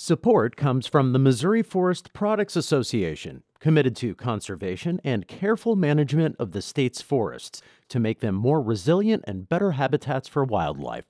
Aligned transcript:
Support 0.00 0.54
comes 0.54 0.86
from 0.86 1.12
the 1.12 1.18
Missouri 1.18 1.60
Forest 1.60 2.12
Products 2.12 2.54
Association, 2.54 3.42
committed 3.58 3.96
to 3.96 4.14
conservation 4.14 5.00
and 5.02 5.26
careful 5.26 5.74
management 5.74 6.36
of 6.38 6.52
the 6.52 6.62
state's 6.62 7.02
forests 7.02 7.62
to 7.88 7.98
make 7.98 8.20
them 8.20 8.36
more 8.36 8.62
resilient 8.62 9.24
and 9.26 9.48
better 9.48 9.72
habitats 9.72 10.28
for 10.28 10.44
wildlife. 10.44 11.06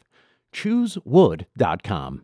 ChooseWood.com. 0.55 2.23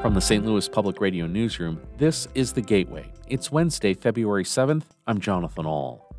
From 0.00 0.14
the 0.14 0.22
St. 0.22 0.46
Louis 0.46 0.70
Public 0.70 1.02
Radio 1.02 1.26
Newsroom, 1.26 1.78
this 1.98 2.28
is 2.34 2.54
The 2.54 2.62
Gateway. 2.62 3.12
It's 3.26 3.52
Wednesday, 3.52 3.92
February 3.92 4.44
7th. 4.44 4.84
I'm 5.06 5.20
Jonathan 5.20 5.66
Ahl. 5.66 6.16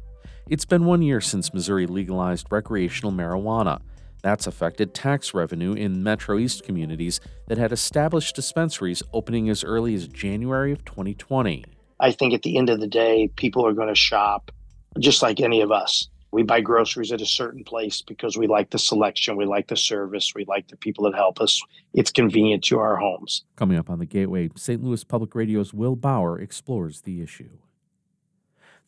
It's 0.47 0.65
been 0.65 0.85
one 0.85 1.01
year 1.01 1.21
since 1.21 1.55
Missouri 1.55 1.87
legalized 1.87 2.45
recreational 2.51 3.11
marijuana. 3.11 3.81
That's 4.21 4.47
affected 4.47 4.93
tax 4.93 5.33
revenue 5.33 5.73
in 5.73 6.03
Metro 6.03 6.37
East 6.37 6.63
communities 6.63 7.21
that 7.47 7.57
had 7.57 7.71
established 7.71 8.35
dispensaries 8.35 9.01
opening 9.13 9.49
as 9.49 9.63
early 9.63 9.95
as 9.95 10.07
January 10.07 10.71
of 10.71 10.83
2020. 10.83 11.63
I 11.99 12.11
think 12.11 12.33
at 12.33 12.41
the 12.41 12.57
end 12.57 12.69
of 12.69 12.79
the 12.79 12.87
day, 12.87 13.29
people 13.35 13.65
are 13.65 13.73
going 13.73 13.87
to 13.87 13.95
shop 13.95 14.51
just 14.99 15.21
like 15.21 15.39
any 15.39 15.61
of 15.61 15.71
us. 15.71 16.09
We 16.31 16.43
buy 16.43 16.61
groceries 16.61 17.11
at 17.11 17.21
a 17.21 17.25
certain 17.25 17.63
place 17.63 18.01
because 18.01 18.37
we 18.37 18.45
like 18.45 18.69
the 18.69 18.77
selection, 18.77 19.35
we 19.35 19.45
like 19.45 19.67
the 19.67 19.77
service, 19.77 20.33
we 20.35 20.45
like 20.45 20.67
the 20.67 20.77
people 20.77 21.05
that 21.05 21.15
help 21.15 21.41
us. 21.41 21.59
It's 21.93 22.11
convenient 22.11 22.63
to 22.65 22.77
our 22.77 22.97
homes. 22.97 23.45
Coming 23.55 23.77
up 23.77 23.89
on 23.89 23.97
the 23.97 24.05
Gateway, 24.05 24.49
St. 24.55 24.83
Louis 24.83 25.03
Public 25.03 25.33
Radio's 25.33 25.73
Will 25.73 25.95
Bauer 25.95 26.39
explores 26.39 27.01
the 27.01 27.21
issue. 27.21 27.49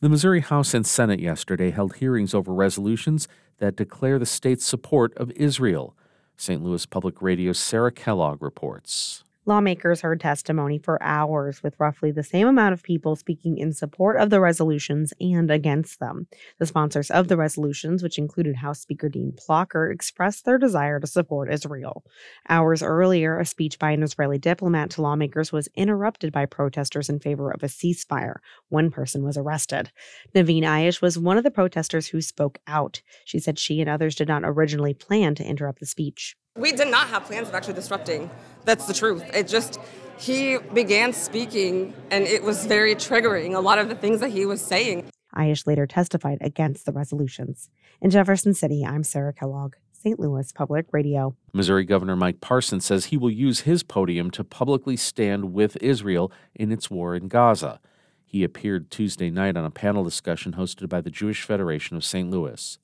The 0.02 0.08
Missouri 0.08 0.40
House 0.40 0.74
and 0.74 0.84
Senate 0.84 1.20
yesterday 1.20 1.70
held 1.70 1.94
hearings 1.94 2.34
over 2.34 2.52
resolutions 2.52 3.28
that 3.58 3.76
declare 3.76 4.18
the 4.18 4.26
state's 4.26 4.66
support 4.66 5.16
of 5.16 5.30
Israel. 5.36 5.96
St. 6.36 6.60
Louis 6.60 6.84
Public 6.86 7.22
Radio's 7.22 7.60
Sarah 7.60 7.92
Kellogg 7.92 8.42
reports. 8.42 9.22
Lawmakers 9.44 10.02
heard 10.02 10.20
testimony 10.20 10.78
for 10.78 11.02
hours 11.02 11.64
with 11.64 11.74
roughly 11.80 12.12
the 12.12 12.22
same 12.22 12.46
amount 12.46 12.74
of 12.74 12.84
people 12.84 13.16
speaking 13.16 13.58
in 13.58 13.72
support 13.72 14.16
of 14.16 14.30
the 14.30 14.40
resolutions 14.40 15.12
and 15.20 15.50
against 15.50 15.98
them. 15.98 16.28
The 16.60 16.66
sponsors 16.66 17.10
of 17.10 17.26
the 17.26 17.36
resolutions, 17.36 18.04
which 18.04 18.18
included 18.18 18.54
House 18.54 18.80
Speaker 18.80 19.08
Dean 19.08 19.32
Plocher, 19.32 19.92
expressed 19.92 20.44
their 20.44 20.58
desire 20.58 21.00
to 21.00 21.08
support 21.08 21.52
Israel. 21.52 22.04
Hours 22.48 22.84
earlier, 22.84 23.40
a 23.40 23.44
speech 23.44 23.80
by 23.80 23.90
an 23.90 24.04
Israeli 24.04 24.38
diplomat 24.38 24.90
to 24.90 25.02
lawmakers 25.02 25.50
was 25.50 25.68
interrupted 25.74 26.32
by 26.32 26.46
protesters 26.46 27.08
in 27.08 27.18
favor 27.18 27.50
of 27.50 27.64
a 27.64 27.66
ceasefire. 27.66 28.36
One 28.68 28.92
person 28.92 29.24
was 29.24 29.36
arrested. 29.36 29.90
Naveen 30.36 30.62
Ayish 30.62 31.02
was 31.02 31.18
one 31.18 31.36
of 31.36 31.42
the 31.42 31.50
protesters 31.50 32.06
who 32.06 32.20
spoke 32.20 32.60
out. 32.68 33.02
She 33.24 33.40
said 33.40 33.58
she 33.58 33.80
and 33.80 33.90
others 33.90 34.14
did 34.14 34.28
not 34.28 34.42
originally 34.44 34.94
plan 34.94 35.34
to 35.34 35.44
interrupt 35.44 35.80
the 35.80 35.86
speech. 35.86 36.36
We 36.56 36.72
did 36.72 36.88
not 36.88 37.08
have 37.08 37.24
plans 37.24 37.48
of 37.48 37.54
actually 37.54 37.74
disrupting. 37.74 38.30
That's 38.66 38.86
the 38.86 38.92
truth. 38.92 39.24
It 39.34 39.48
just, 39.48 39.80
he 40.18 40.58
began 40.58 41.14
speaking 41.14 41.94
and 42.10 42.24
it 42.24 42.42
was 42.42 42.66
very 42.66 42.94
triggering, 42.94 43.56
a 43.56 43.60
lot 43.60 43.78
of 43.78 43.88
the 43.88 43.94
things 43.94 44.20
that 44.20 44.30
he 44.30 44.44
was 44.44 44.60
saying. 44.60 45.10
Ayish 45.34 45.66
later 45.66 45.86
testified 45.86 46.38
against 46.42 46.84
the 46.84 46.92
resolutions. 46.92 47.70
In 48.02 48.10
Jefferson 48.10 48.52
City, 48.52 48.84
I'm 48.84 49.02
Sarah 49.02 49.32
Kellogg. 49.32 49.76
St. 49.92 50.20
Louis 50.20 50.52
Public 50.52 50.86
Radio. 50.92 51.34
Missouri 51.54 51.84
Governor 51.84 52.16
Mike 52.16 52.40
Parson 52.42 52.80
says 52.80 53.06
he 53.06 53.16
will 53.16 53.30
use 53.30 53.60
his 53.60 53.82
podium 53.82 54.30
to 54.32 54.44
publicly 54.44 54.96
stand 54.96 55.54
with 55.54 55.78
Israel 55.80 56.30
in 56.54 56.70
its 56.70 56.90
war 56.90 57.14
in 57.14 57.28
Gaza. 57.28 57.80
He 58.26 58.44
appeared 58.44 58.90
Tuesday 58.90 59.30
night 59.30 59.56
on 59.56 59.64
a 59.64 59.70
panel 59.70 60.04
discussion 60.04 60.52
hosted 60.52 60.88
by 60.88 61.00
the 61.00 61.10
Jewish 61.10 61.44
Federation 61.44 61.96
of 61.96 62.04
St. 62.04 62.30
Louis. 62.30 62.78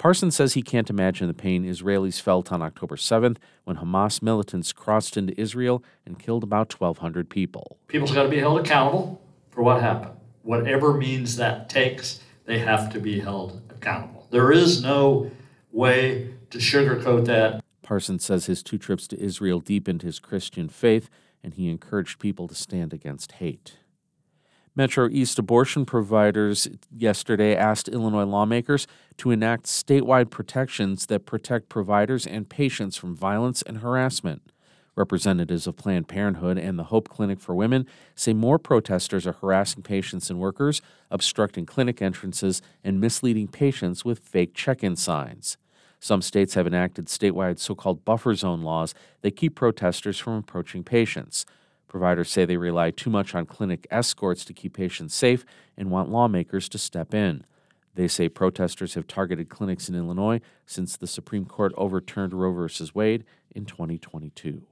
Parson 0.00 0.30
says 0.30 0.54
he 0.54 0.62
can't 0.62 0.88
imagine 0.88 1.28
the 1.28 1.34
pain 1.34 1.62
Israelis 1.62 2.22
felt 2.22 2.50
on 2.50 2.62
October 2.62 2.96
7th 2.96 3.36
when 3.64 3.76
Hamas 3.76 4.22
militants 4.22 4.72
crossed 4.72 5.14
into 5.18 5.38
Israel 5.38 5.84
and 6.06 6.18
killed 6.18 6.42
about 6.42 6.72
1,200 6.72 7.28
people. 7.28 7.76
People's 7.86 8.12
got 8.12 8.22
to 8.22 8.30
be 8.30 8.38
held 8.38 8.58
accountable 8.58 9.20
for 9.50 9.62
what 9.62 9.82
happened. 9.82 10.14
Whatever 10.42 10.94
means 10.94 11.36
that 11.36 11.68
takes, 11.68 12.20
they 12.46 12.60
have 12.60 12.90
to 12.94 12.98
be 12.98 13.20
held 13.20 13.60
accountable. 13.68 14.26
There 14.30 14.50
is 14.50 14.82
no 14.82 15.30
way 15.70 16.30
to 16.48 16.56
sugarcoat 16.56 17.26
that. 17.26 17.62
Parson 17.82 18.18
says 18.18 18.46
his 18.46 18.62
two 18.62 18.78
trips 18.78 19.06
to 19.08 19.20
Israel 19.20 19.60
deepened 19.60 20.00
his 20.00 20.18
Christian 20.18 20.70
faith, 20.70 21.10
and 21.44 21.52
he 21.52 21.68
encouraged 21.68 22.18
people 22.18 22.48
to 22.48 22.54
stand 22.54 22.94
against 22.94 23.32
hate. 23.32 23.76
Metro 24.76 25.08
East 25.08 25.38
abortion 25.38 25.84
providers 25.84 26.68
yesterday 26.96 27.56
asked 27.56 27.88
Illinois 27.88 28.24
lawmakers 28.24 28.86
to 29.16 29.32
enact 29.32 29.66
statewide 29.66 30.30
protections 30.30 31.06
that 31.06 31.26
protect 31.26 31.68
providers 31.68 32.24
and 32.24 32.48
patients 32.48 32.96
from 32.96 33.16
violence 33.16 33.62
and 33.62 33.78
harassment. 33.78 34.52
Representatives 34.94 35.66
of 35.66 35.76
Planned 35.76 36.08
Parenthood 36.08 36.56
and 36.56 36.78
the 36.78 36.84
Hope 36.84 37.08
Clinic 37.08 37.40
for 37.40 37.54
Women 37.54 37.86
say 38.14 38.32
more 38.32 38.58
protesters 38.58 39.26
are 39.26 39.32
harassing 39.32 39.82
patients 39.82 40.30
and 40.30 40.38
workers, 40.38 40.82
obstructing 41.10 41.66
clinic 41.66 42.00
entrances, 42.00 42.62
and 42.84 43.00
misleading 43.00 43.48
patients 43.48 44.04
with 44.04 44.20
fake 44.20 44.54
check 44.54 44.84
in 44.84 44.94
signs. 44.94 45.56
Some 45.98 46.22
states 46.22 46.54
have 46.54 46.66
enacted 46.66 47.06
statewide 47.06 47.58
so 47.58 47.74
called 47.74 48.04
buffer 48.04 48.34
zone 48.34 48.62
laws 48.62 48.94
that 49.22 49.36
keep 49.36 49.54
protesters 49.54 50.18
from 50.18 50.34
approaching 50.34 50.84
patients. 50.84 51.44
Providers 51.90 52.30
say 52.30 52.44
they 52.44 52.56
rely 52.56 52.92
too 52.92 53.10
much 53.10 53.34
on 53.34 53.46
clinic 53.46 53.84
escorts 53.90 54.44
to 54.44 54.52
keep 54.52 54.74
patients 54.74 55.12
safe 55.12 55.44
and 55.76 55.90
want 55.90 56.08
lawmakers 56.08 56.68
to 56.68 56.78
step 56.78 57.12
in. 57.12 57.44
They 57.96 58.06
say 58.06 58.28
protesters 58.28 58.94
have 58.94 59.08
targeted 59.08 59.48
clinics 59.48 59.88
in 59.88 59.96
Illinois 59.96 60.40
since 60.66 60.96
the 60.96 61.08
Supreme 61.08 61.44
Court 61.44 61.72
overturned 61.76 62.32
Roe 62.32 62.52
v. 62.52 62.90
Wade 62.94 63.24
in 63.50 63.64
2022. 63.64 64.62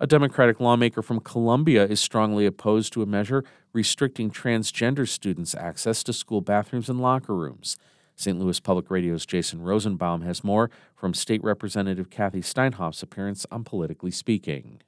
A 0.00 0.08
Democratic 0.08 0.58
lawmaker 0.58 1.02
from 1.02 1.20
Columbia 1.20 1.86
is 1.86 2.00
strongly 2.00 2.46
opposed 2.46 2.92
to 2.94 3.02
a 3.02 3.06
measure 3.06 3.44
restricting 3.72 4.28
transgender 4.28 5.06
students' 5.06 5.54
access 5.54 6.02
to 6.02 6.12
school 6.12 6.40
bathrooms 6.40 6.90
and 6.90 7.00
locker 7.00 7.36
rooms. 7.36 7.76
St. 8.16 8.36
Louis 8.36 8.58
Public 8.58 8.90
Radio's 8.90 9.24
Jason 9.24 9.62
Rosenbaum 9.62 10.22
has 10.22 10.42
more 10.42 10.68
from 10.96 11.14
State 11.14 11.44
Representative 11.44 12.10
Kathy 12.10 12.40
Steinhoff's 12.40 13.04
appearance 13.04 13.46
on 13.52 13.62
Politically 13.62 14.10
Speaking. 14.10 14.80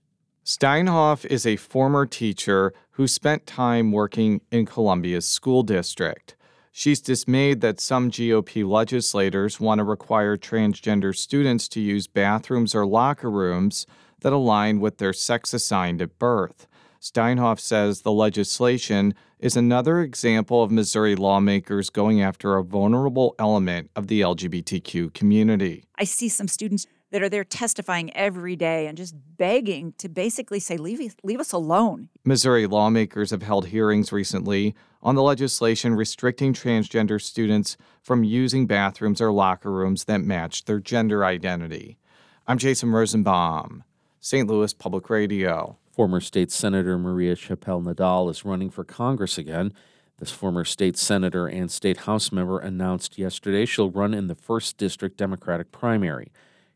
Steinhoff 0.51 1.25
is 1.27 1.47
a 1.47 1.55
former 1.55 2.05
teacher 2.05 2.75
who 2.95 3.07
spent 3.07 3.47
time 3.47 3.93
working 3.93 4.41
in 4.51 4.67
Columbia's 4.67 5.25
school 5.25 5.63
district. 5.63 6.35
She's 6.73 7.01
dismayed 7.01 7.61
that 7.61 7.79
some 7.79 8.11
GOP 8.11 8.69
legislators 8.69 9.61
want 9.61 9.79
to 9.79 9.85
require 9.85 10.37
transgender 10.37 11.17
students 11.17 11.69
to 11.69 11.81
use 11.81 12.09
bathrooms 12.09 12.75
or 12.75 12.85
locker 12.85 13.31
rooms 13.31 13.87
that 14.23 14.33
align 14.33 14.81
with 14.81 14.99
their 14.99 15.13
sex 15.13 15.55
assigned 15.55 16.03
at 16.03 16.19
birth. 16.19 16.67
Steinhoff 17.01 17.61
says 17.61 18.03
the 18.03 18.11
legislation 18.11 19.15
is 19.39 19.57
another 19.57 20.01
example 20.01 20.65
of 20.65 20.73
Missouri 20.73 21.15
lawmakers 21.15 21.91
going 21.91 22.21
after 22.21 22.57
a 22.57 22.65
vulnerable 22.65 23.37
element 23.39 23.89
of 23.95 24.09
the 24.09 24.21
LGBTQ 24.21 25.15
community. 25.15 25.85
I 25.97 26.03
see 26.03 26.29
some 26.29 26.49
students 26.49 26.89
that 27.11 27.23
are 27.23 27.29
there 27.29 27.45
testifying 27.45 28.15
every 28.17 28.57
day 28.57 28.87
and 28.87 28.97
just 28.97 29.15
begging 29.37 29.93
to 29.99 30.09
basically 30.09 30.61
say, 30.61 30.77
leave, 30.77 31.17
leave 31.23 31.41
us 31.41 31.53
alone. 31.53 32.09
Missouri 32.25 32.67
lawmakers 32.67 33.31
have 33.31 33.43
held 33.43 33.67
hearings 33.67 34.13
recently 34.13 34.75
on 35.03 35.15
the 35.15 35.23
legislation 35.23 35.95
restricting 35.95 36.53
transgender 36.53 37.21
students 37.21 37.77
from 38.03 38.23
using 38.23 38.67
bathrooms 38.67 39.21
or 39.21 39.33
locker 39.33 39.71
rooms 39.71 40.05
that 40.05 40.21
match 40.21 40.65
their 40.65 40.79
gender 40.79 41.25
identity. 41.25 41.99
I'm 42.47 42.59
Jason 42.59 42.91
Rosenbaum, 42.91 43.85
St. 44.21 44.49
Louis 44.49 44.73
Public 44.73 45.09
Radio. 45.11 45.79
Former 45.93 46.21
state 46.21 46.51
senator 46.51 46.97
Maria 46.99 47.35
Chappelle 47.35 47.83
Nadal 47.83 48.31
is 48.31 48.45
running 48.45 48.71
for 48.71 48.85
Congress 48.85 49.37
again. 49.37 49.73
This 50.19 50.31
former 50.31 50.65
state 50.65 50.97
senator 50.97 51.47
and 51.47 51.71
state 51.71 51.99
house 51.99 52.31
member 52.31 52.59
announced 52.59 53.19
yesterday 53.19 53.65
she'll 53.65 53.91
run 53.91 54.15
in 54.15 54.27
the 54.27 54.37
1st 54.37 54.77
District 54.77 55.17
Democratic 55.17 55.73
primary. 55.73 56.31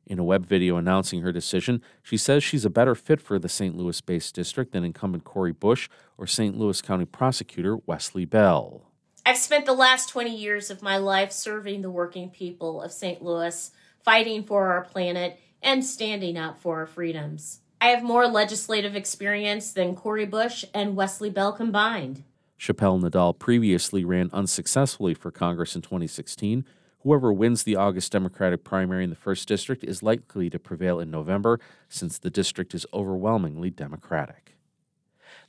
In 0.07 0.19
a 0.19 0.25
web 0.25 0.45
video 0.45 0.77
announcing 0.77 1.23
her 1.23 1.33
decision, 1.33 1.81
she 2.03 2.19
says 2.19 2.45
she's 2.45 2.65
a 2.65 2.71
better 2.71 2.95
fit 2.95 3.21
for 3.21 3.39
the 3.39 3.49
St. 3.49 3.77
Louis 3.77 4.01
based 4.03 4.35
district 4.35 4.73
than 4.73 4.85
incumbent 4.85 5.25
Cori 5.25 5.53
Bush 5.53 5.89
or 6.19 6.27
St. 6.27 6.59
Louis 6.59 6.83
County 6.83 7.07
Prosecutor 7.07 7.79
Wesley 7.87 8.27
Bell. 8.27 8.91
I've 9.25 9.39
spent 9.39 9.65
the 9.65 9.73
last 9.73 10.11
20 10.11 10.37
years 10.37 10.69
of 10.69 10.83
my 10.83 10.99
life 10.99 11.33
serving 11.33 11.81
the 11.81 11.91
working 11.91 12.29
people 12.29 12.83
of 12.83 12.93
St. 12.93 13.23
Louis, 13.23 13.71
fighting 14.03 14.45
for 14.45 14.69
our 14.69 14.85
planet, 14.85 15.39
and 15.63 15.83
standing 15.83 16.37
up 16.37 16.61
for 16.61 16.81
our 16.81 16.87
freedoms. 16.87 17.61
I 17.81 17.89
have 17.89 18.03
more 18.03 18.27
legislative 18.27 18.95
experience 18.95 19.73
than 19.73 19.97
Cori 19.97 20.27
Bush 20.27 20.67
and 20.75 20.97
Wesley 20.97 21.31
Bell 21.31 21.53
combined. 21.53 22.25
Chappelle 22.59 23.01
Nadal 23.01 23.39
previously 23.39 24.05
ran 24.05 24.29
unsuccessfully 24.33 25.15
for 25.15 25.31
Congress 25.31 25.75
in 25.75 25.81
2016 25.81 26.67
Whoever 27.05 27.35
wins 27.35 27.65
the 27.65 27.77
August 27.77 28.13
Democratic 28.13 28.65
primary 28.65 29.05
in 29.05 29.11
the 29.11 29.17
1st 29.17 29.45
District 29.45 29.85
is 29.85 30.03
likely 30.03 30.49
to 30.49 30.59
prevail 30.59 30.99
in 30.99 31.11
November, 31.11 31.61
since 31.87 32.19
the 32.19 32.31
district 32.31 32.75
is 32.75 32.87
overwhelmingly 32.95 33.69
Democratic. 33.69 34.57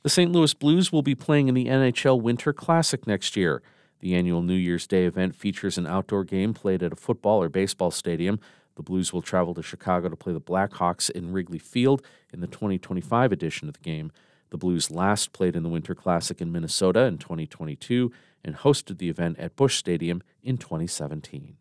The 0.02 0.10
St. 0.10 0.30
Louis 0.30 0.52
Blues 0.52 0.92
will 0.92 1.00
be 1.00 1.14
playing 1.14 1.48
in 1.48 1.54
the 1.54 1.64
NHL 1.64 2.20
Winter 2.20 2.52
Classic 2.52 3.06
next 3.06 3.36
year. 3.36 3.62
The 4.00 4.14
annual 4.14 4.42
New 4.42 4.54
Year's 4.54 4.86
Day 4.86 5.06
event 5.06 5.34
features 5.34 5.78
an 5.78 5.86
outdoor 5.86 6.24
game 6.24 6.52
played 6.52 6.82
at 6.82 6.92
a 6.92 6.96
football 6.96 7.42
or 7.42 7.48
baseball 7.48 7.90
stadium. 7.90 8.38
The 8.74 8.82
Blues 8.82 9.14
will 9.14 9.22
travel 9.22 9.54
to 9.54 9.62
Chicago 9.62 10.10
to 10.10 10.16
play 10.16 10.34
the 10.34 10.40
Blackhawks 10.40 11.08
in 11.08 11.32
Wrigley 11.32 11.58
Field 11.58 12.02
in 12.34 12.40
the 12.40 12.46
2025 12.46 13.32
edition 13.32 13.66
of 13.66 13.74
the 13.74 13.80
game. 13.80 14.12
The 14.50 14.56
Blues 14.56 14.90
last 14.90 15.32
played 15.32 15.56
in 15.56 15.62
the 15.62 15.68
Winter 15.68 15.94
Classic 15.94 16.40
in 16.40 16.52
Minnesota 16.52 17.00
in 17.00 17.18
2022 17.18 18.12
and 18.44 18.56
hosted 18.56 18.98
the 18.98 19.08
event 19.08 19.38
at 19.38 19.56
Busch 19.56 19.76
Stadium 19.76 20.22
in 20.42 20.56
2017. 20.56 21.56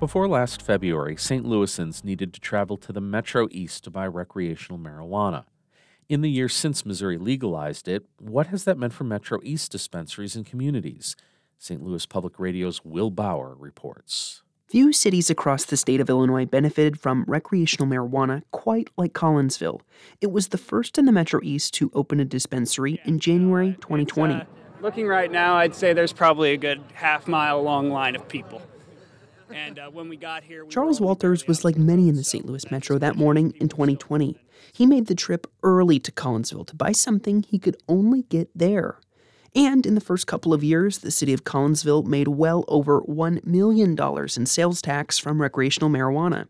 Before 0.00 0.26
last 0.26 0.62
February, 0.62 1.14
St. 1.16 1.44
Louisans 1.44 2.02
needed 2.02 2.32
to 2.32 2.40
travel 2.40 2.78
to 2.78 2.90
the 2.90 3.02
Metro 3.02 3.48
East 3.50 3.84
to 3.84 3.90
buy 3.90 4.06
recreational 4.06 4.78
marijuana. 4.78 5.44
In 6.08 6.22
the 6.22 6.30
years 6.30 6.54
since 6.54 6.86
Missouri 6.86 7.18
legalized 7.18 7.86
it, 7.86 8.06
what 8.18 8.46
has 8.46 8.64
that 8.64 8.78
meant 8.78 8.94
for 8.94 9.04
Metro 9.04 9.40
East 9.42 9.70
dispensaries 9.70 10.34
and 10.34 10.46
communities? 10.46 11.16
St. 11.58 11.82
Louis 11.82 12.06
Public 12.06 12.40
Radio's 12.40 12.82
Will 12.82 13.10
Bauer 13.10 13.54
reports. 13.58 14.42
Few 14.70 14.92
cities 14.92 15.30
across 15.30 15.64
the 15.64 15.76
state 15.76 16.00
of 16.00 16.08
Illinois 16.08 16.46
benefited 16.46 17.00
from 17.00 17.24
recreational 17.26 17.88
marijuana 17.88 18.42
quite 18.52 18.88
like 18.96 19.12
Collinsville. 19.12 19.80
It 20.20 20.30
was 20.30 20.50
the 20.50 20.58
first 20.58 20.96
in 20.96 21.06
the 21.06 21.12
Metro 21.12 21.40
East 21.42 21.74
to 21.74 21.90
open 21.92 22.20
a 22.20 22.24
dispensary 22.24 23.00
in 23.04 23.18
January 23.18 23.72
2020. 23.80 24.34
Uh, 24.34 24.44
looking 24.80 25.08
right 25.08 25.28
now, 25.28 25.56
I'd 25.56 25.74
say 25.74 25.92
there's 25.92 26.12
probably 26.12 26.52
a 26.52 26.56
good 26.56 26.80
half 26.94 27.26
mile 27.26 27.60
long 27.60 27.90
line 27.90 28.14
of 28.14 28.28
people. 28.28 28.62
And 29.52 29.80
uh, 29.80 29.90
when 29.90 30.08
we 30.08 30.16
got 30.16 30.44
here, 30.44 30.64
we 30.64 30.70
Charles 30.70 31.00
Walters 31.00 31.48
was 31.48 31.64
like 31.64 31.76
many 31.76 32.08
in 32.08 32.14
the 32.14 32.22
St. 32.22 32.46
Louis 32.46 32.70
metro 32.70 32.96
that 32.96 33.16
morning 33.16 33.52
in 33.60 33.68
2020. 33.68 34.36
He 34.72 34.86
made 34.86 35.08
the 35.08 35.16
trip 35.16 35.48
early 35.64 35.98
to 35.98 36.12
Collinsville 36.12 36.68
to 36.68 36.76
buy 36.76 36.92
something 36.92 37.42
he 37.42 37.58
could 37.58 37.76
only 37.88 38.22
get 38.22 38.48
there. 38.54 39.00
And 39.54 39.84
in 39.84 39.94
the 39.94 40.00
first 40.00 40.26
couple 40.26 40.54
of 40.54 40.62
years, 40.62 40.98
the 40.98 41.10
city 41.10 41.32
of 41.32 41.44
Collinsville 41.44 42.06
made 42.06 42.28
well 42.28 42.64
over 42.68 43.00
$1 43.02 43.44
million 43.44 43.96
in 44.36 44.46
sales 44.46 44.80
tax 44.80 45.18
from 45.18 45.42
recreational 45.42 45.90
marijuana. 45.90 46.46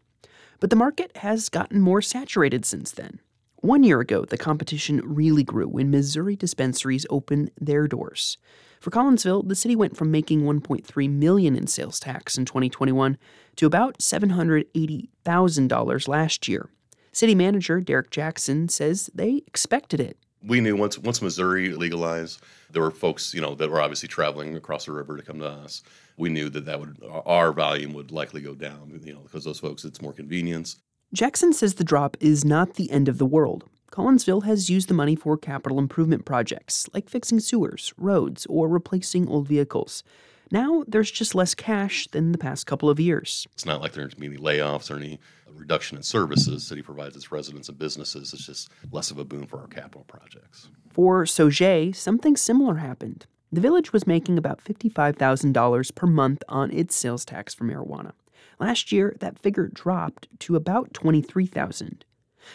But 0.61 0.71
the 0.71 0.77
market 0.77 1.17
has 1.19 1.49
gotten 1.49 1.81
more 1.81 2.03
saturated 2.03 2.67
since 2.67 2.93
then. 2.93 3.21
One 3.57 3.83
year 3.83 4.01
ago, 4.01 4.25
the 4.25 4.39
competition 4.39 5.03
really 5.05 5.45
grew 5.45 5.69
when 5.69 5.91
Missouri 5.91 6.37
dispensaries 6.37 7.07
opened 7.11 7.51
their 7.61 7.87
doors. 7.87 8.39
For 8.81 8.91
Collinsville, 8.91 9.49
the 9.49 9.55
city 9.55 9.77
went 9.77 9.97
from 9.97 10.11
making 10.11 10.43
1.3 10.43 11.11
million 11.11 11.55
in 11.55 11.67
sales 11.67 12.01
tax 12.01 12.39
in 12.39 12.47
2021 12.47 13.19
to 13.57 13.67
about 13.67 13.99
$780,000 13.99 16.09
last 16.09 16.49
year. 16.49 16.71
City 17.13 17.35
manager 17.35 17.81
Derek 17.81 18.11
Jackson 18.11 18.69
says 18.69 19.11
they 19.15 19.43
expected 19.47 20.01
it. 20.01 20.17
We 20.43 20.63
knew 20.63 20.77
once 20.77 20.99
once 20.99 21.21
Missouri 21.21 21.75
legalized, 21.75 22.41
there 22.73 22.83
were 22.83 22.91
folks, 22.91 23.35
you 23.35 23.41
know, 23.41 23.55
that 23.55 23.71
were 23.71 23.81
obviously 23.81 24.09
traveling 24.09 24.57
across 24.57 24.87
the 24.87 24.93
river 24.93 25.17
to 25.17 25.23
come 25.23 25.39
to 25.41 25.49
us. 25.49 25.83
We 26.17 26.29
knew 26.29 26.49
that 26.51 26.67
that 26.67 26.81
would 26.81 27.03
our 27.27 27.53
volume 27.53 27.93
would 27.95 28.13
likely 28.13 28.41
go 28.41 28.55
down, 28.55 29.01
you 29.05 29.13
know, 29.13 29.21
because 29.21 29.45
those 29.45 29.61
folks 29.61 29.85
it's 29.85 30.03
more 30.03 30.13
convenience. 30.13 30.77
Jackson 31.13 31.53
says 31.53 31.75
the 31.75 31.85
drop 31.85 32.17
is 32.21 32.45
not 32.45 32.75
the 32.75 32.91
end 32.91 33.09
of 33.09 33.19
the 33.19 33.27
world. 33.27 33.65
Collinsville 33.91 34.45
has 34.45 34.71
used 34.71 34.89
the 34.89 34.95
money 34.95 35.17
for 35.17 35.37
capital 35.37 35.79
improvement 35.79 36.25
projects 36.25 36.89
like 36.95 37.09
fixing 37.11 37.41
sewers, 37.41 37.93
roads, 37.99 38.47
or 38.47 38.69
replacing 38.69 39.27
old 39.27 39.49
vehicles. 39.49 40.05
Now 40.53 40.85
there's 40.87 41.11
just 41.11 41.35
less 41.35 41.55
cash 41.55 42.07
than 42.09 42.33
the 42.33 42.39
past 42.39 42.67
couple 42.67 42.91
of 42.91 43.01
years. 43.01 43.47
It's 43.53 43.67
not 43.67 43.81
like 43.81 43.93
there's 43.93 44.15
any 44.17 44.37
layoffs 44.37 44.91
or 44.91 44.97
any 44.97 45.19
reduction 45.55 45.97
in 45.97 46.03
services 46.03 46.67
city 46.67 46.83
provides 46.83 47.17
its 47.17 47.33
residents 47.33 47.69
and 47.69 47.79
businesses. 47.79 48.33
It's 48.33 48.47
just 48.47 48.71
less 48.91 49.11
of 49.11 49.19
a 49.19 49.25
boon 49.25 49.47
for 49.47 49.61
our 49.61 49.67
capital 49.67 50.05
projects. 50.05 50.69
For 50.91 51.25
Sauget, 51.25 51.95
something 51.97 52.37
similar 52.37 52.77
happened. 52.77 53.27
The 53.53 53.61
village 53.61 53.93
was 53.93 54.07
making 54.07 54.39
about 54.39 54.63
$55,000 54.63 55.95
per 55.95 56.07
month 56.07 56.43
on 56.49 56.71
its 56.71 56.95
sales 56.95 57.25
tax 57.25 57.53
for 57.53 57.65
marijuana. 57.65 58.13
Last 58.61 58.93
year, 58.93 59.17
that 59.21 59.39
figure 59.39 59.69
dropped 59.69 60.29
to 60.41 60.55
about 60.55 60.95
23,000. 60.95 62.05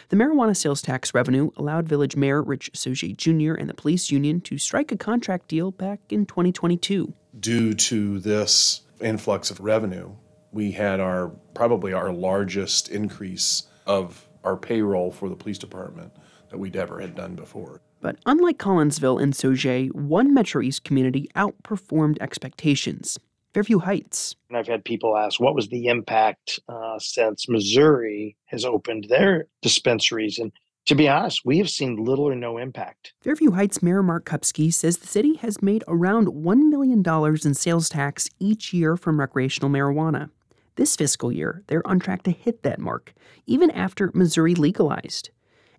The 0.08 0.16
marijuana 0.16 0.56
sales 0.56 0.82
tax 0.82 1.14
revenue 1.14 1.50
allowed 1.56 1.88
Village 1.88 2.16
Mayor 2.16 2.42
Rich 2.42 2.72
Sauget 2.74 3.16
Jr. 3.16 3.54
and 3.54 3.68
the 3.68 3.74
police 3.74 4.10
union 4.10 4.40
to 4.42 4.58
strike 4.58 4.92
a 4.92 4.96
contract 4.96 5.48
deal 5.48 5.70
back 5.70 6.00
in 6.10 6.26
2022. 6.26 7.12
Due 7.38 7.74
to 7.74 8.18
this 8.18 8.82
influx 9.00 9.50
of 9.50 9.60
revenue, 9.60 10.14
we 10.52 10.72
had 10.72 11.00
our 11.00 11.28
probably 11.54 11.92
our 11.92 12.12
largest 12.12 12.88
increase 12.88 13.64
of 13.86 14.26
our 14.44 14.56
payroll 14.56 15.10
for 15.10 15.28
the 15.28 15.36
police 15.36 15.58
department 15.58 16.12
that 16.50 16.58
we'd 16.58 16.76
ever 16.76 17.00
had 17.00 17.14
done 17.14 17.34
before. 17.34 17.80
But 18.00 18.16
unlike 18.26 18.58
Collinsville 18.58 19.20
and 19.20 19.32
Sauget, 19.32 19.92
one 19.92 20.32
Metro 20.32 20.62
East 20.62 20.84
community 20.84 21.28
outperformed 21.34 22.18
expectations. 22.20 23.18
Fairview 23.52 23.78
Heights. 23.78 24.36
And 24.50 24.58
I've 24.58 24.66
had 24.66 24.84
people 24.84 25.16
ask, 25.16 25.40
what 25.40 25.54
was 25.54 25.68
the 25.68 25.86
impact 25.86 26.60
uh, 26.68 26.98
since 26.98 27.48
Missouri 27.48 28.36
has 28.44 28.66
opened 28.66 29.06
their 29.08 29.46
dispensaries? 29.62 30.38
And 30.38 30.52
to 30.86 30.94
be 30.94 31.08
honest, 31.08 31.44
we 31.44 31.58
have 31.58 31.70
seen 31.70 31.96
little 31.96 32.26
or 32.26 32.34
no 32.34 32.58
impact. 32.58 33.14
Fairview 33.22 33.52
Heights 33.52 33.82
Mayor 33.82 34.02
Mark 34.02 34.26
Kupsky 34.26 34.72
says 34.72 34.98
the 34.98 35.06
city 35.06 35.36
has 35.36 35.62
made 35.62 35.82
around 35.88 36.28
$1 36.28 36.68
million 36.68 37.02
in 37.44 37.54
sales 37.54 37.88
tax 37.88 38.28
each 38.38 38.72
year 38.74 38.96
from 38.96 39.18
recreational 39.18 39.70
marijuana. 39.70 40.30
This 40.76 40.94
fiscal 40.94 41.32
year, 41.32 41.62
they're 41.66 41.86
on 41.86 41.98
track 41.98 42.22
to 42.24 42.30
hit 42.30 42.62
that 42.62 42.78
mark, 42.78 43.14
even 43.46 43.70
after 43.70 44.10
Missouri 44.14 44.54
legalized. 44.54 45.30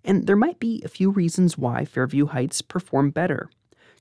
And 0.04 0.26
there 0.26 0.36
might 0.36 0.58
be 0.58 0.82
a 0.84 0.88
few 0.88 1.10
reasons 1.10 1.56
why 1.56 1.84
Fairview 1.84 2.26
Heights 2.26 2.62
performed 2.62 3.14
better. 3.14 3.48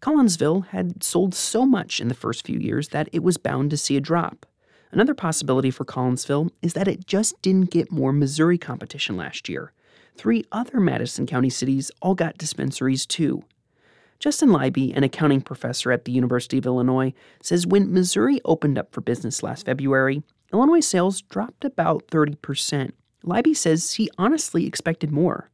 Collinsville 0.02 0.68
had 0.68 1.04
sold 1.04 1.34
so 1.34 1.66
much 1.66 2.00
in 2.00 2.08
the 2.08 2.14
first 2.14 2.46
few 2.46 2.60
years 2.60 2.90
that 2.90 3.10
it 3.12 3.24
was 3.24 3.38
bound 3.38 3.70
to 3.72 3.78
see 3.78 3.98
a 3.98 4.02
drop. 4.02 4.46
Another 4.92 5.14
possibility 5.14 5.72
for 5.72 5.86
Collinsville 5.86 6.50
is 6.62 6.74
that 6.74 6.88
it 6.88 7.06
just 7.06 7.42
didn't 7.42 7.72
get 7.72 7.92
more 7.92 8.14
Missouri 8.14 8.58
competition 8.58 9.18
last 9.18 9.50
year. 9.50 9.74
Three 10.16 10.46
other 10.52 10.80
Madison 10.80 11.28
County 11.28 11.50
cities 11.50 11.92
all 12.02 12.16
got 12.16 12.38
dispensaries 12.38 13.06
too. 13.06 13.44
Justin 14.20 14.50
Leiby, 14.50 14.96
an 14.98 15.04
accounting 15.04 15.42
professor 15.42 15.92
at 15.92 16.06
the 16.06 16.12
University 16.12 16.58
of 16.58 16.66
Illinois, 16.66 17.14
says 17.42 17.68
when 17.68 17.94
Missouri 17.94 18.42
opened 18.46 18.80
up 18.80 18.92
for 18.92 19.02
business 19.02 19.44
last 19.44 19.66
February, 19.66 20.24
Illinois 20.54 20.80
sales 20.80 21.22
dropped 21.22 21.66
about 21.66 22.08
30%. 22.08 22.92
Leiby 23.26 23.56
says 23.56 23.94
he 23.94 24.10
honestly 24.18 24.66
expected 24.66 25.12
more. 25.12 25.50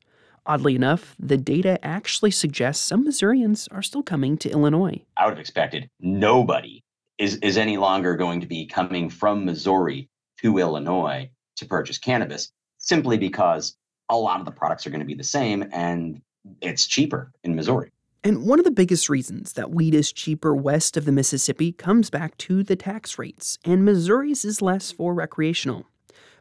Oddly 0.45 0.75
enough, 0.75 1.15
the 1.17 1.37
data 1.37 1.83
actually 1.83 2.31
suggests 2.31 2.83
some 2.83 3.03
Missourians 3.03 3.67
are 3.69 3.81
still 3.81 4.03
coming 4.03 4.37
to 4.37 4.49
Illinois. 4.49 5.01
I 5.17 5.25
would 5.25 5.31
have 5.31 5.39
expected 5.39 5.89
nobody 5.99 6.83
is, 7.17 7.37
is 7.37 7.57
any 7.57 7.77
longer 7.77 8.15
going 8.15 8.41
to 8.41 8.47
be 8.47 8.65
coming 8.65 9.09
from 9.09 9.45
Missouri 9.45 10.09
to 10.41 10.57
Illinois 10.57 11.29
to 11.55 11.65
purchase 11.65 11.97
cannabis 11.97 12.51
simply 12.77 13.17
because 13.17 13.75
a 14.09 14.17
lot 14.17 14.39
of 14.39 14.45
the 14.45 14.51
products 14.51 14.85
are 14.85 14.89
going 14.89 14.99
to 14.99 15.05
be 15.05 15.15
the 15.15 15.23
same 15.23 15.65
and 15.71 16.21
it's 16.61 16.85
cheaper 16.85 17.31
in 17.43 17.55
Missouri. 17.55 17.91
And 18.25 18.47
one 18.47 18.57
of 18.57 18.63
the 18.63 18.71
biggest 18.71 19.09
reasons 19.09 19.51
that 19.53 19.71
weed 19.71 19.93
is 19.93 20.13
cheaper 20.13 20.55
west 20.55 20.95
of 20.95 21.03
the 21.03 21.11
Mississippi 21.11 21.73
comes 21.73 22.09
back 22.09 22.37
to 22.37 22.63
the 22.63 22.77
tax 22.77 23.19
rates, 23.19 23.57
and 23.65 23.83
Missouri's 23.83 24.45
is 24.45 24.61
less 24.61 24.93
for 24.93 25.13
recreational. 25.13 25.87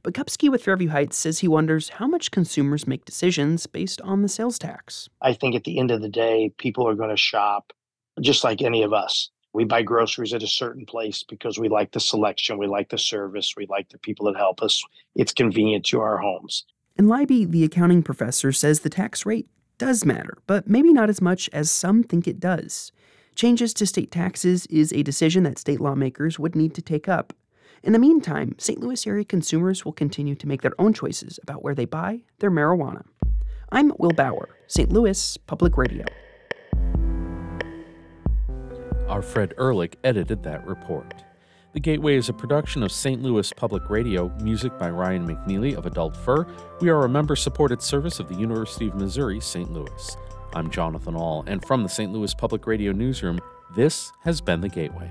But 0.04 0.14
Kupsky 0.14 0.48
with 0.48 0.62
Fairview 0.62 0.90
Heights 0.90 1.16
says 1.16 1.40
he 1.40 1.48
wonders 1.48 1.88
how 1.88 2.06
much 2.06 2.30
consumers 2.30 2.86
make 2.86 3.04
decisions 3.04 3.66
based 3.66 4.00
on 4.02 4.22
the 4.22 4.28
sales 4.28 4.60
tax. 4.60 5.08
I 5.20 5.32
think 5.32 5.56
at 5.56 5.64
the 5.64 5.80
end 5.80 5.90
of 5.90 6.02
the 6.02 6.08
day, 6.08 6.52
people 6.56 6.86
are 6.88 6.94
going 6.94 7.10
to 7.10 7.16
shop 7.16 7.72
just 8.20 8.44
like 8.44 8.62
any 8.62 8.84
of 8.84 8.92
us. 8.92 9.30
We 9.52 9.64
buy 9.64 9.82
groceries 9.82 10.32
at 10.32 10.42
a 10.44 10.48
certain 10.48 10.86
place 10.86 11.24
because 11.24 11.58
we 11.58 11.68
like 11.68 11.90
the 11.90 12.00
selection, 12.00 12.58
we 12.58 12.68
like 12.68 12.90
the 12.90 12.98
service, 12.98 13.54
we 13.56 13.66
like 13.66 13.88
the 13.88 13.98
people 13.98 14.26
that 14.26 14.36
help 14.36 14.62
us. 14.62 14.84
It's 15.16 15.32
convenient 15.32 15.84
to 15.86 16.00
our 16.00 16.18
homes. 16.18 16.64
And 16.96 17.08
Leiby, 17.08 17.50
the 17.50 17.64
accounting 17.64 18.04
professor, 18.04 18.52
says 18.52 18.80
the 18.80 18.88
tax 18.88 19.26
rate 19.26 19.48
does 19.82 20.04
matter, 20.04 20.38
but 20.46 20.68
maybe 20.68 20.92
not 20.92 21.10
as 21.10 21.20
much 21.20 21.50
as 21.52 21.68
some 21.68 22.04
think 22.04 22.28
it 22.28 22.38
does. 22.38 22.92
Changes 23.34 23.74
to 23.74 23.84
state 23.84 24.12
taxes 24.12 24.64
is 24.66 24.92
a 24.92 25.02
decision 25.02 25.42
that 25.42 25.58
state 25.58 25.80
lawmakers 25.80 26.38
would 26.38 26.54
need 26.54 26.72
to 26.74 26.80
take 26.80 27.08
up. 27.08 27.32
In 27.82 27.92
the 27.92 27.98
meantime, 27.98 28.54
St. 28.58 28.78
Louis 28.78 29.04
area 29.08 29.24
consumers 29.24 29.84
will 29.84 29.92
continue 29.92 30.36
to 30.36 30.46
make 30.46 30.62
their 30.62 30.80
own 30.80 30.92
choices 30.92 31.40
about 31.42 31.64
where 31.64 31.74
they 31.74 31.84
buy 31.84 32.20
their 32.38 32.48
marijuana. 32.48 33.02
I'm 33.72 33.92
Will 33.98 34.12
Bauer, 34.12 34.50
St. 34.68 34.92
Louis 34.92 35.36
Public 35.48 35.76
Radio. 35.76 36.04
Our 39.08 39.20
Fred 39.20 39.52
Ehrlich 39.58 39.98
edited 40.04 40.44
that 40.44 40.64
report. 40.64 41.24
The 41.72 41.80
Gateway 41.80 42.16
is 42.16 42.28
a 42.28 42.34
production 42.34 42.82
of 42.82 42.92
St. 42.92 43.22
Louis 43.22 43.50
Public 43.54 43.88
Radio, 43.88 44.28
music 44.42 44.78
by 44.78 44.90
Ryan 44.90 45.26
McNeely 45.26 45.74
of 45.74 45.86
Adult 45.86 46.14
Fur. 46.14 46.46
We 46.82 46.90
are 46.90 47.06
a 47.06 47.08
member 47.08 47.34
supported 47.34 47.80
service 47.80 48.20
of 48.20 48.28
the 48.28 48.34
University 48.34 48.88
of 48.88 48.94
Missouri 48.94 49.40
St. 49.40 49.72
Louis. 49.72 50.16
I'm 50.52 50.70
Jonathan 50.70 51.16
Ahl, 51.16 51.44
and 51.46 51.64
from 51.64 51.82
the 51.82 51.88
St. 51.88 52.12
Louis 52.12 52.34
Public 52.34 52.66
Radio 52.66 52.92
newsroom, 52.92 53.40
this 53.74 54.12
has 54.20 54.42
been 54.42 54.60
The 54.60 54.68
Gateway. 54.68 55.10